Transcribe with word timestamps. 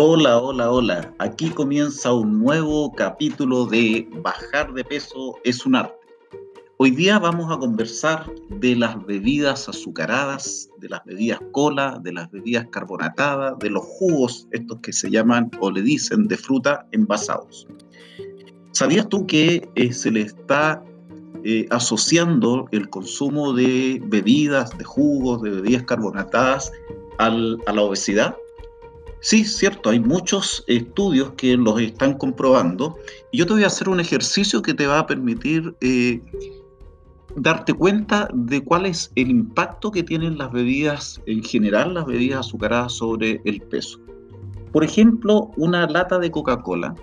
Hola, 0.00 0.38
hola, 0.38 0.70
hola. 0.70 1.12
Aquí 1.18 1.50
comienza 1.50 2.12
un 2.12 2.38
nuevo 2.38 2.92
capítulo 2.92 3.66
de 3.66 4.08
Bajar 4.22 4.72
de 4.72 4.84
peso 4.84 5.34
es 5.42 5.66
un 5.66 5.74
arte. 5.74 5.92
Hoy 6.76 6.92
día 6.92 7.18
vamos 7.18 7.50
a 7.50 7.58
conversar 7.58 8.24
de 8.48 8.76
las 8.76 9.04
bebidas 9.06 9.68
azucaradas, 9.68 10.70
de 10.78 10.88
las 10.88 11.04
bebidas 11.04 11.40
cola, 11.50 11.98
de 12.00 12.12
las 12.12 12.30
bebidas 12.30 12.68
carbonatadas, 12.70 13.58
de 13.58 13.70
los 13.70 13.82
jugos, 13.82 14.46
estos 14.52 14.78
que 14.82 14.92
se 14.92 15.10
llaman 15.10 15.50
o 15.60 15.68
le 15.68 15.82
dicen 15.82 16.28
de 16.28 16.36
fruta 16.36 16.86
envasados. 16.92 17.66
¿Sabías 18.70 19.08
tú 19.08 19.26
que 19.26 19.68
eh, 19.74 19.92
se 19.92 20.12
le 20.12 20.20
está 20.20 20.80
eh, 21.42 21.66
asociando 21.70 22.68
el 22.70 22.88
consumo 22.88 23.52
de 23.52 24.00
bebidas, 24.04 24.78
de 24.78 24.84
jugos, 24.84 25.42
de 25.42 25.50
bebidas 25.50 25.82
carbonatadas 25.82 26.70
a 27.18 27.30
la 27.30 27.82
obesidad? 27.82 28.36
Sí, 29.20 29.44
cierto, 29.44 29.90
hay 29.90 30.00
muchos 30.00 30.64
estudios 30.68 31.32
que 31.32 31.56
los 31.56 31.80
están 31.80 32.16
comprobando. 32.18 32.96
Y 33.32 33.38
yo 33.38 33.46
te 33.46 33.54
voy 33.54 33.64
a 33.64 33.68
hacer 33.68 33.88
un 33.88 34.00
ejercicio 34.00 34.62
que 34.62 34.74
te 34.74 34.86
va 34.86 35.00
a 35.00 35.06
permitir 35.06 35.74
eh, 35.80 36.22
darte 37.36 37.74
cuenta 37.74 38.28
de 38.32 38.62
cuál 38.62 38.86
es 38.86 39.10
el 39.16 39.30
impacto 39.30 39.90
que 39.90 40.02
tienen 40.02 40.38
las 40.38 40.52
bebidas 40.52 41.20
en 41.26 41.42
general, 41.42 41.94
las 41.94 42.06
bebidas 42.06 42.46
azucaradas 42.46 42.92
sobre 42.92 43.40
el 43.44 43.60
peso. 43.62 43.98
Por 44.72 44.84
ejemplo, 44.84 45.50
una 45.56 45.86
lata 45.86 46.18
de 46.18 46.30
Coca-Cola 46.30 46.94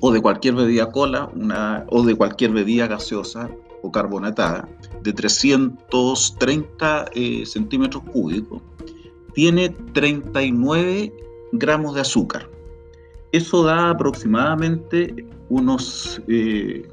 o 0.00 0.12
de 0.12 0.20
cualquier 0.20 0.54
bebida 0.54 0.90
cola 0.90 1.30
una, 1.34 1.86
o 1.90 2.02
de 2.02 2.14
cualquier 2.14 2.52
bebida 2.52 2.88
gaseosa 2.88 3.48
o 3.82 3.90
carbonatada 3.90 4.68
de 5.02 5.12
330 5.12 7.04
eh, 7.14 7.46
centímetros 7.46 8.02
cúbicos 8.04 8.62
tiene 9.34 9.70
39 9.92 11.12
gramos 11.52 11.94
de 11.94 12.00
azúcar. 12.00 12.48
Eso 13.32 13.64
da 13.64 13.90
aproximadamente 13.90 15.26
unos, 15.48 16.20
eh, 16.28 16.86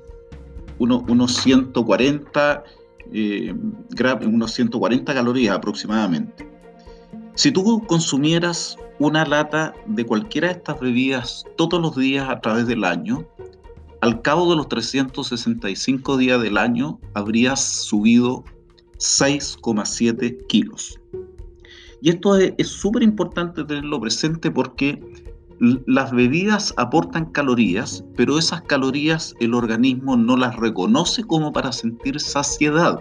unos, 0.78 1.34
140, 1.36 2.64
eh, 3.12 3.54
unos 4.26 4.54
140 4.54 5.14
calorías 5.14 5.56
aproximadamente. 5.56 6.48
Si 7.36 7.52
tú 7.52 7.84
consumieras 7.88 8.78
una 9.00 9.26
lata 9.26 9.74
de 9.86 10.06
cualquiera 10.06 10.48
de 10.50 10.54
estas 10.56 10.80
bebidas 10.80 11.46
todos 11.56 11.82
los 11.82 11.96
días 11.96 12.30
a 12.30 12.40
través 12.42 12.68
del 12.68 12.84
año, 12.84 13.26
al 14.02 14.22
cabo 14.22 14.50
de 14.50 14.58
los 14.58 14.70
365 14.70 16.18
días 16.18 16.42
del 16.42 16.58
año 16.58 17.00
habrías 17.14 17.62
subido 17.62 18.44
6,7 18.98 20.46
kilos. 20.48 20.99
Y 22.02 22.10
esto 22.10 22.38
es 22.38 22.68
súper 22.68 23.04
importante 23.04 23.64
tenerlo 23.64 24.00
presente 24.00 24.50
porque 24.50 25.02
las 25.60 26.12
bebidas 26.12 26.74
aportan 26.78 27.26
calorías, 27.32 28.06
pero 28.16 28.40
esas 28.40 28.62
calorías 28.62 29.36
el 29.40 29.54
organismo 29.54 30.16
no 30.16 30.38
las 30.38 30.56
reconoce 30.56 31.24
como 31.24 31.52
para 31.52 31.72
sentir 31.72 32.20
saciedad. 32.20 33.00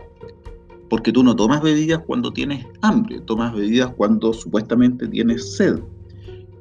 Porque 0.90 1.12
tú 1.12 1.22
no 1.22 1.36
tomas 1.36 1.62
bebidas 1.62 2.00
cuando 2.06 2.32
tienes 2.32 2.66
hambre, 2.82 3.20
tomas 3.20 3.54
bebidas 3.54 3.92
cuando 3.96 4.32
supuestamente 4.32 5.06
tienes 5.06 5.56
sed. 5.56 5.80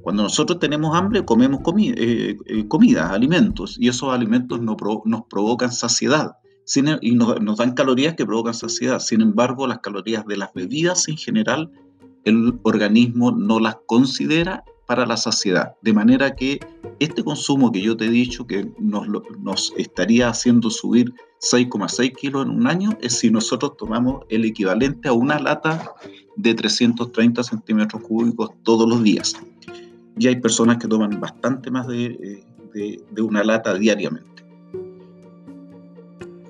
Cuando 0.03 0.23
nosotros 0.23 0.59
tenemos 0.59 0.95
hambre, 0.95 1.25
comemos 1.25 1.61
eh, 1.77 2.38
eh, 2.45 2.67
comida, 2.67 3.09
alimentos, 3.09 3.77
y 3.79 3.88
esos 3.88 4.13
alimentos 4.13 4.61
nos 4.61 4.75
provocan 5.27 5.72
saciedad 5.72 6.38
e, 6.75 6.99
y 7.01 7.16
nos 7.16 7.57
dan 7.57 7.73
calorías 7.73 8.16
que 8.16 8.25
provocan 8.25 8.53
saciedad. 8.53 8.99
Sin 8.99 9.22
embargo, 9.22 9.67
las 9.67 9.79
calorías 9.79 10.25
de 10.25 10.38
las 10.38 10.53
bebidas 10.53 11.07
en 11.07 11.17
general 11.17 11.72
el 12.30 12.59
organismo 12.64 13.31
no 13.31 13.59
las 13.59 13.78
considera 13.86 14.64
para 14.86 15.06
la 15.06 15.17
saciedad. 15.17 15.75
De 15.81 15.94
manera 15.94 16.36
que 16.36 16.59
este 17.00 17.24
consumo 17.24 17.72
que 17.72 17.81
yo 17.81 17.96
te 17.96 18.06
he 18.06 18.09
dicho 18.09 18.47
que 18.47 18.72
nos, 18.79 19.74
estaría 19.78 20.29
haciendo 20.29 20.69
subir 20.69 21.13
6,6 21.41 22.16
kilos 22.16 22.46
en 22.46 22.51
un 22.51 22.68
año 22.68 22.97
es 23.01 23.19
si 23.19 23.29
nosotros 23.29 23.78
tomamos 23.78 24.25
el 24.29 24.46
equivalente 24.46 25.09
a 25.09 25.13
una 25.13 25.40
lata 25.40 25.94
de 26.38 26.53
330 26.53 27.44
centímetros 27.44 28.01
cúbicos 28.01 28.50
todos 28.63 28.90
los 28.90 29.03
días. 29.03 29.35
Y 30.18 30.28
hay 30.28 30.38
personas 30.38 30.78
que 30.78 30.88
toman 30.88 31.19
bastante 31.19 31.69
más 31.69 31.85
de, 31.88 32.44
eh, 32.74 33.01
de 33.12 33.22
una 33.22 33.44
lata 33.44 33.74
diariamente. 33.74 34.37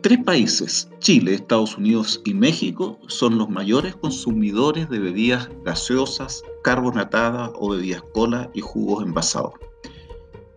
Tres 0.08 0.24
países, 0.24 0.90
Chile, 1.00 1.34
Estados 1.34 1.78
Unidos 1.78 2.22
y 2.24 2.34
México, 2.34 2.98
son 3.08 3.38
los 3.38 3.50
mayores 3.50 3.94
consumidores 3.98 4.88
de 4.90 5.00
bebidas 5.00 5.50
gaseosas, 5.66 6.44
carbonatadas 6.64 7.52
o 7.56 7.72
bebidas 7.72 8.02
cola 8.14 8.50
y 8.54 8.62
jugos 8.62 9.04
envasados. 9.04 9.52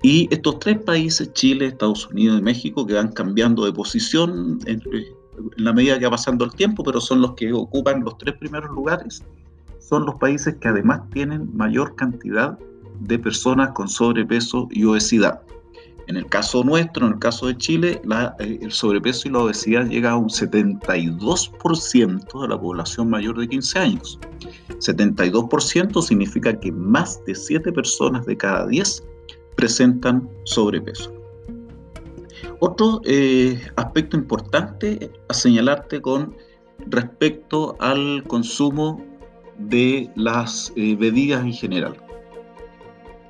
Y 0.03 0.33
estos 0.33 0.61
tres 0.61 0.79
países, 0.79 1.33
Chile, 1.33 1.67
Estados 1.67 2.07
Unidos 2.07 2.39
y 2.39 2.43
México, 2.43 2.87
que 2.87 2.95
van 2.95 3.11
cambiando 3.11 3.65
de 3.65 3.73
posición 3.73 4.61
en, 4.67 4.85
la 5.57 5.73
medida 5.73 5.99
que 5.99 6.05
va 6.05 6.13
pasando 6.13 6.45
el 6.45 6.53
tiempo, 6.53 6.85
pero 6.85 7.01
son 7.01 7.21
los 7.21 7.33
que 7.35 7.53
ocupan 7.53 8.05
los 8.05 8.19
tres 8.19 8.37
primeros 8.37 8.71
lugares, 8.71 9.25
son 9.81 10.07
los 10.07 10.15
países 10.15 10.55
que 10.61 10.69
además 10.69 11.01
tienen 11.11 11.51
mayor 11.57 11.97
cantidad 11.97 12.57
de 13.01 13.19
personas 13.19 13.73
con 13.73 13.89
sobrepeso 13.89 14.69
y 14.71 14.85
obesidad. 14.85 15.43
En 16.11 16.17
el 16.17 16.27
caso 16.27 16.65
nuestro, 16.65 17.07
en 17.07 17.13
el 17.13 17.21
caso 17.21 17.47
de 17.47 17.57
Chile, 17.57 18.03
eh, 18.41 18.59
el 18.61 18.73
sobrepeso 18.73 19.29
y 19.29 19.31
la 19.31 19.45
obesidad 19.45 19.87
llega 19.87 20.11
a 20.11 20.17
un 20.17 20.29
72% 20.29 22.43
de 22.43 22.49
la 22.49 22.61
población 22.61 23.09
mayor 23.09 23.39
de 23.39 23.47
15 23.47 23.79
años. 23.79 24.19
72% 24.81 26.03
significa 26.03 26.59
que 26.59 26.73
más 26.73 27.25
de 27.27 27.37
7 27.37 27.71
personas 27.71 28.27
de 28.27 28.37
cada 28.37 28.67
10 28.67 29.05
presentan 29.55 30.29
sobrepeso. 30.43 31.15
Otro 32.59 33.01
eh, 33.05 33.63
aspecto 33.77 34.17
importante 34.17 35.13
a 35.29 35.33
señalarte 35.33 36.03
con 36.03 36.35
respecto 36.89 37.77
al 37.79 38.25
consumo 38.25 39.01
de 39.59 40.11
las 40.17 40.73
eh, 40.75 40.97
bebidas 40.97 41.45
en 41.45 41.53
general. 41.53 41.97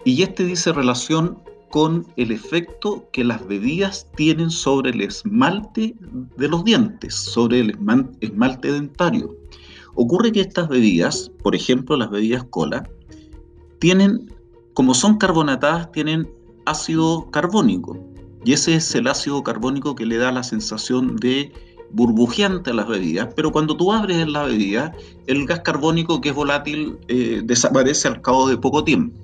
Y 0.06 0.22
este 0.22 0.44
dice 0.44 0.72
relación 0.72 1.49
con 1.70 2.06
el 2.16 2.32
efecto 2.32 3.08
que 3.12 3.24
las 3.24 3.46
bebidas 3.46 4.06
tienen 4.16 4.50
sobre 4.50 4.90
el 4.90 5.00
esmalte 5.00 5.94
de 6.36 6.48
los 6.48 6.64
dientes, 6.64 7.14
sobre 7.14 7.60
el 7.60 7.78
esmalte 8.20 8.72
dentario. 8.72 9.36
Ocurre 9.94 10.32
que 10.32 10.40
estas 10.40 10.68
bebidas, 10.68 11.30
por 11.42 11.54
ejemplo 11.54 11.96
las 11.96 12.10
bebidas 12.10 12.44
cola, 12.50 12.88
tienen, 13.78 14.32
como 14.74 14.94
son 14.94 15.16
carbonatadas, 15.16 15.90
tienen 15.92 16.28
ácido 16.66 17.30
carbónico. 17.30 17.98
Y 18.44 18.52
ese 18.52 18.74
es 18.74 18.94
el 18.94 19.06
ácido 19.06 19.42
carbónico 19.42 19.94
que 19.94 20.06
le 20.06 20.16
da 20.16 20.32
la 20.32 20.42
sensación 20.42 21.16
de 21.16 21.52
burbujeante 21.92 22.70
a 22.70 22.74
las 22.74 22.88
bebidas, 22.88 23.28
pero 23.34 23.50
cuando 23.50 23.76
tú 23.76 23.92
abres 23.92 24.26
la 24.28 24.44
bebida, 24.44 24.92
el 25.26 25.46
gas 25.46 25.60
carbónico 25.60 26.20
que 26.20 26.28
es 26.30 26.34
volátil 26.34 26.98
eh, 27.08 27.42
desaparece 27.44 28.08
al 28.08 28.22
cabo 28.22 28.48
de 28.48 28.56
poco 28.56 28.84
tiempo. 28.84 29.18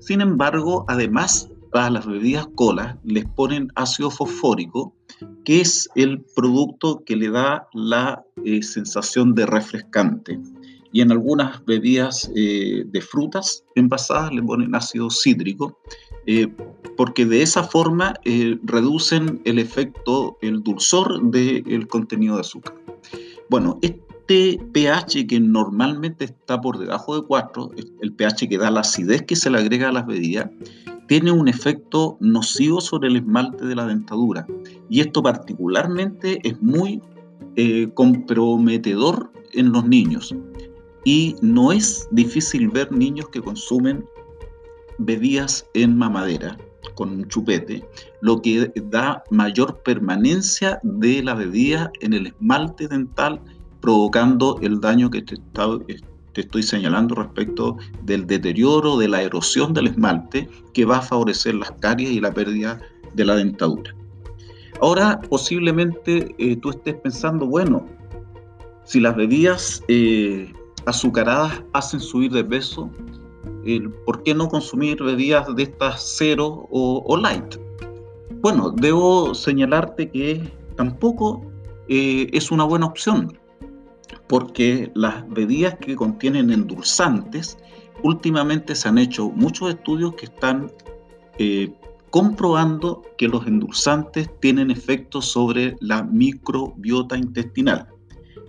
Sin 0.00 0.20
embargo, 0.20 0.84
además 0.88 1.48
a 1.80 1.90
las 1.90 2.06
bebidas 2.06 2.46
cola 2.54 2.98
les 3.04 3.24
ponen 3.24 3.68
ácido 3.74 4.10
fosfórico, 4.10 4.94
que 5.44 5.60
es 5.60 5.88
el 5.94 6.20
producto 6.34 7.02
que 7.04 7.16
le 7.16 7.30
da 7.30 7.68
la 7.72 8.24
eh, 8.44 8.62
sensación 8.62 9.34
de 9.34 9.46
refrescante. 9.46 10.38
Y 10.92 11.00
en 11.00 11.10
algunas 11.10 11.64
bebidas 11.64 12.30
eh, 12.36 12.84
de 12.86 13.00
frutas 13.00 13.64
envasadas 13.74 14.32
le 14.32 14.42
ponen 14.42 14.74
ácido 14.74 15.08
cítrico, 15.08 15.78
eh, 16.26 16.48
porque 16.96 17.24
de 17.24 17.42
esa 17.42 17.64
forma 17.64 18.14
reducen 18.62 19.40
el 19.44 19.58
efecto, 19.58 20.36
el 20.42 20.62
dulzor 20.62 21.22
del 21.30 21.88
contenido 21.88 22.34
de 22.34 22.42
azúcar. 22.42 22.74
Bueno, 23.48 23.78
este 23.80 24.60
pH 24.72 25.26
que 25.26 25.40
normalmente 25.40 26.26
está 26.26 26.60
por 26.60 26.78
debajo 26.78 27.18
de 27.18 27.26
4, 27.26 27.70
el 28.02 28.12
pH 28.12 28.48
que 28.48 28.58
da 28.58 28.70
la 28.70 28.80
acidez 28.80 29.22
que 29.22 29.34
se 29.34 29.50
le 29.50 29.58
agrega 29.58 29.88
a 29.88 29.92
las 29.92 30.06
bebidas, 30.06 30.50
tiene 31.12 31.30
un 31.30 31.46
efecto 31.46 32.16
nocivo 32.20 32.80
sobre 32.80 33.10
el 33.10 33.16
esmalte 33.16 33.66
de 33.66 33.74
la 33.74 33.84
dentadura. 33.84 34.46
Y 34.88 35.00
esto 35.00 35.22
particularmente 35.22 36.40
es 36.42 36.58
muy 36.62 37.02
eh, 37.56 37.90
comprometedor 37.92 39.30
en 39.52 39.72
los 39.72 39.86
niños. 39.86 40.34
Y 41.04 41.36
no 41.42 41.70
es 41.70 42.08
difícil 42.12 42.70
ver 42.70 42.90
niños 42.90 43.28
que 43.28 43.42
consumen 43.42 44.06
bebidas 44.96 45.66
en 45.74 45.98
mamadera 45.98 46.56
con 46.94 47.10
un 47.10 47.28
chupete, 47.28 47.84
lo 48.22 48.40
que 48.40 48.72
da 48.86 49.22
mayor 49.30 49.82
permanencia 49.82 50.80
de 50.82 51.22
la 51.22 51.34
bebida 51.34 51.92
en 52.00 52.14
el 52.14 52.28
esmalte 52.28 52.88
dental, 52.88 53.38
provocando 53.82 54.58
el 54.62 54.80
daño 54.80 55.10
que 55.10 55.20
te 55.20 55.34
está, 55.34 55.66
te 56.32 56.42
estoy 56.42 56.62
señalando 56.62 57.14
respecto 57.14 57.76
del 58.02 58.26
deterioro, 58.26 58.96
de 58.96 59.08
la 59.08 59.22
erosión 59.22 59.74
del 59.74 59.88
esmalte 59.88 60.48
que 60.72 60.84
va 60.84 60.98
a 60.98 61.02
favorecer 61.02 61.54
las 61.54 61.72
caries 61.72 62.10
y 62.10 62.20
la 62.20 62.32
pérdida 62.32 62.80
de 63.14 63.24
la 63.24 63.36
dentadura. 63.36 63.94
Ahora 64.80 65.20
posiblemente 65.28 66.34
eh, 66.38 66.56
tú 66.56 66.70
estés 66.70 66.94
pensando, 66.96 67.46
bueno, 67.46 67.86
si 68.84 69.00
las 69.00 69.14
bebidas 69.14 69.82
eh, 69.88 70.52
azucaradas 70.86 71.62
hacen 71.72 72.00
subir 72.00 72.32
de 72.32 72.44
peso, 72.44 72.90
¿por 74.04 74.22
qué 74.22 74.34
no 74.34 74.48
consumir 74.48 75.00
bebidas 75.02 75.54
de 75.54 75.64
estas 75.64 76.14
cero 76.16 76.66
o, 76.70 77.16
light? 77.16 77.56
Bueno, 78.40 78.70
debo 78.70 79.34
señalarte 79.34 80.10
que 80.10 80.50
tampoco 80.76 81.44
eh, 81.88 82.28
es 82.32 82.50
una 82.50 82.64
buena 82.64 82.86
opción, 82.86 83.38
porque 84.28 84.90
las 84.94 85.28
bebidas 85.28 85.76
que 85.76 85.96
contienen 85.96 86.50
endulzantes, 86.50 87.58
últimamente 88.02 88.74
se 88.74 88.88
han 88.88 88.98
hecho 88.98 89.30
muchos 89.30 89.70
estudios 89.70 90.14
que 90.14 90.26
están 90.26 90.72
eh, 91.38 91.72
comprobando 92.10 93.02
que 93.16 93.28
los 93.28 93.46
endulzantes 93.46 94.28
tienen 94.40 94.70
efectos 94.70 95.26
sobre 95.26 95.76
la 95.80 96.02
microbiota 96.02 97.16
intestinal. 97.16 97.88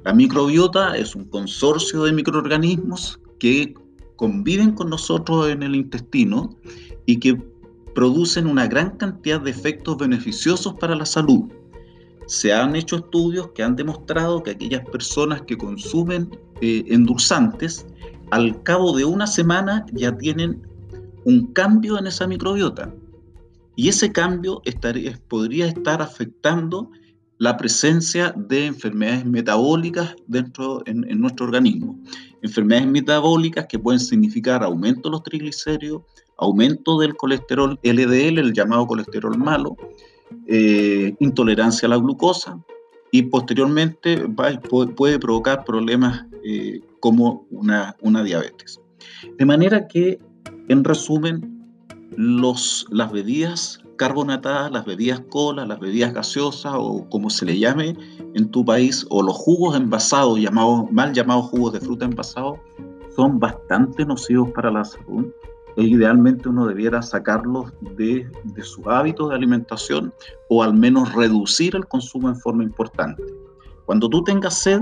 La 0.04 0.14
microbiota 0.14 0.98
es 0.98 1.16
un 1.16 1.26
consorcio 1.26 2.04
de 2.04 2.12
microorganismos 2.12 3.22
que 3.40 3.74
conviven 4.18 4.74
con 4.74 4.90
nosotros 4.90 5.50
en 5.50 5.64
el 5.64 5.76
intestino 5.76 6.50
y 7.06 7.20
que 7.20 7.42
producen 7.96 8.48
una 8.48 8.68
gran 8.68 8.98
cantidad 8.98 9.40
de 9.40 9.52
efectos 9.52 9.98
beneficiosos 9.98 10.74
para 10.74 10.96
la 10.96 11.06
salud. 11.06 11.44
Se 12.28 12.54
han 12.54 12.76
hecho 12.76 12.98
estudios 12.98 13.50
que 13.54 13.64
han 13.64 13.76
demostrado 13.76 14.42
que 14.44 14.52
aquellas 14.52 14.86
personas 14.90 15.42
que 15.42 15.58
consumen 15.58 16.30
eh, 16.62 16.84
endulzantes, 16.88 17.86
al 18.32 18.62
cabo 18.64 18.96
de 18.96 19.06
una 19.06 19.28
semana 19.28 19.86
ya 19.94 20.16
tienen 20.18 20.62
un 21.26 21.48
cambio 21.54 21.98
en 22.00 22.08
esa 22.08 22.28
microbiota. 22.28 22.94
Y 23.76 23.90
ese 23.90 24.12
cambio 24.12 24.62
estaría, 24.66 25.20
podría 25.28 25.68
estar 25.68 26.02
afectando 26.02 26.90
la 27.40 27.58
presencia 27.58 28.34
de 28.38 28.68
enfermedades 28.68 29.26
metabólicas 29.26 30.16
dentro 30.28 30.82
en, 30.86 31.02
nuestro 31.20 31.46
organismo. 31.48 32.00
Enfermedades 32.42 32.88
metabólicas 32.88 33.66
que 33.68 33.80
pueden 33.80 34.00
significar 34.00 34.64
aumento 34.64 35.10
de 35.10 35.12
los 35.12 35.24
triglicéridos, 35.24 36.04
aumento 36.38 37.00
del 37.00 37.16
colesterol 37.16 37.80
LDL, 37.84 38.40
el 38.40 38.54
llamado 38.54 38.88
colesterol 38.88 39.38
malo, 39.38 39.76
eh, 40.48 41.16
intolerancia 41.20 41.88
a 41.88 41.90
la 41.90 41.98
glucosa 41.98 42.60
y 43.12 43.22
posteriormente 43.24 44.28
puede, 44.98 45.20
provocar 45.20 45.64
problemas 45.64 46.26
eh, 46.44 46.82
como 47.00 47.46
una, 47.52 47.96
diabetes. 48.24 48.82
De 49.38 49.46
manera 49.46 49.88
que, 49.88 50.20
en 50.68 50.84
resumen, 50.84 51.64
las 52.18 53.12
bebidas 53.12 53.80
carbonatadas, 53.98 54.72
las 54.72 54.86
bebidas 54.86 55.22
cola, 55.30 55.66
las 55.66 55.80
bebidas 55.80 56.14
gaseosas 56.14 56.74
o 56.76 57.08
como 57.10 57.30
se 57.30 57.46
le 57.46 57.60
llame 57.60 57.96
en 58.34 58.50
tu 58.50 58.66
país, 58.66 59.06
o 59.10 59.22
los 59.22 59.36
jugos 59.36 59.78
envasados, 59.78 60.40
llamados, 60.40 60.92
mal 60.92 61.14
llamados 61.14 61.46
jugos 61.46 61.74
de 61.74 61.80
fruta 61.80 62.06
envasados, 62.06 62.58
son 63.16 63.40
bastante 63.40 64.06
nocivos 64.06 64.50
para 64.52 64.72
la 64.72 64.84
salud. 64.84 65.28
E 65.76 65.84
idealmente 65.84 66.50
uno 66.50 66.68
debiera 66.68 67.02
sacarlos 67.02 67.74
de, 67.98 68.30
de 68.44 68.62
sus 68.62 68.86
hábitos 68.86 69.30
de 69.30 69.36
alimentación 69.36 70.14
o 70.50 70.62
al 70.62 70.74
menos 70.74 71.14
reducir 71.14 71.76
el 71.76 71.86
consumo 71.88 72.30
en 72.30 72.36
forma 72.36 72.64
importante. 72.64 73.24
Cuando 73.86 74.08
tú 74.08 74.24
tengas 74.24 74.60
sed, 74.60 74.82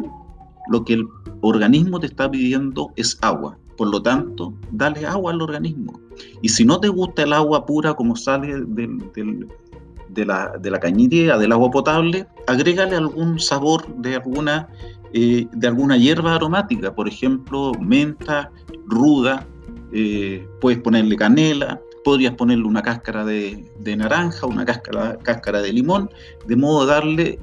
lo 0.70 0.84
que 0.84 0.94
el 0.94 1.08
organismo 1.42 2.00
te 2.00 2.08
está 2.08 2.30
pidiendo 2.30 2.92
es 2.96 3.18
agua. 3.22 3.58
Por 3.78 3.90
lo 3.90 4.02
tanto, 4.02 4.54
dale 4.72 5.06
agua 5.06 5.32
al 5.32 5.42
organismo. 5.42 6.00
Y 6.42 6.50
si 6.50 6.66
no 6.66 6.80
te 6.80 6.88
gusta 6.88 7.24
el 7.24 7.34
agua 7.34 7.66
pura 7.66 7.94
como 7.94 8.16
sale 8.16 8.64
de, 8.68 10.26
la, 10.26 10.52
de 10.60 10.72
cañería, 10.80 11.38
del 11.38 11.52
agua 11.52 11.72
potable, 11.72 12.28
agrégale 12.48 12.96
algún 12.96 13.40
sabor 13.40 13.88
de 13.96 14.18
alguna, 14.18 14.68
eh, 15.14 15.48
de 15.52 15.68
alguna 15.68 15.98
hierba 15.98 16.36
aromática, 16.36 16.94
por 16.94 17.08
ejemplo, 17.08 17.72
menta, 17.80 18.52
ruda, 18.86 19.48
eh, 19.94 20.48
puedes 20.60 20.80
ponerle 20.80 21.16
canela, 21.16 21.80
podrías 22.04 22.34
ponerle 22.36 22.66
una 22.66 22.82
cáscara 22.82 23.26
de, 23.26 23.64
naranja, 23.98 24.46
una 24.46 24.66
cáscara, 24.66 25.18
cáscara 25.20 25.62
de 25.62 25.74
limón, 25.74 26.10
de 26.48 26.56
modo 26.56 26.86
de 26.86 26.92
darle 26.92 27.40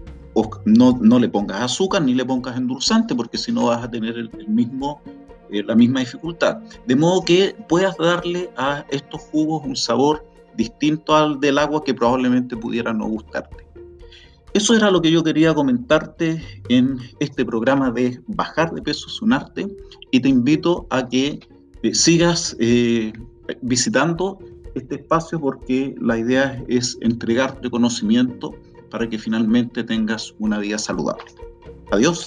no, 0.64 0.96
no, 1.00 1.18
le 1.18 1.28
pongas 1.28 1.62
azúcar 1.62 2.02
ni 2.02 2.14
le 2.14 2.24
pongas 2.24 2.56
endulzante, 2.56 3.12
porque 3.14 3.36
si 3.36 3.50
no 3.50 3.66
vas 3.66 3.82
a 3.82 3.90
tener 3.90 4.16
el 4.16 4.30
mismo 4.46 5.02
eh, 5.50 5.62
la 5.64 5.74
misma 5.74 6.00
dificultad. 6.00 6.58
De 6.86 6.94
modo 6.94 7.22
que 7.22 7.56
puedas 7.68 7.96
darle 7.96 8.50
a 8.56 8.84
estos 8.90 9.20
jugos 9.22 9.62
un 9.64 9.76
sabor 9.76 10.24
distinto 10.56 11.16
al 11.16 11.40
del 11.40 11.58
agua 11.58 11.82
que 11.84 11.94
probablemente 11.94 12.56
pudiera 12.56 12.92
no 12.92 13.06
gustarte. 13.06 13.66
Eso 14.52 14.74
era 14.74 14.90
lo 14.90 15.00
que 15.00 15.10
yo 15.10 15.22
quería 15.22 15.54
comentarte 15.54 16.42
en 16.68 16.98
este 17.20 17.44
programa 17.44 17.90
de 17.90 18.20
Bajar 18.26 18.72
de 18.72 18.82
peso 18.82 19.06
es 19.06 19.22
un 19.22 19.32
arte 19.32 19.68
y 20.10 20.20
te 20.20 20.28
invito 20.28 20.86
a 20.90 21.06
que 21.06 21.38
sigas 21.92 22.56
eh, 22.58 23.12
visitando 23.62 24.38
este 24.74 24.96
espacio 24.96 25.40
porque 25.40 25.94
la 26.00 26.18
idea 26.18 26.62
es 26.68 26.98
entregarte 27.00 27.70
conocimiento 27.70 28.54
para 28.90 29.08
que 29.08 29.18
finalmente 29.18 29.84
tengas 29.84 30.34
una 30.38 30.58
vida 30.58 30.78
saludable. 30.78 31.24
Adiós. 31.90 32.26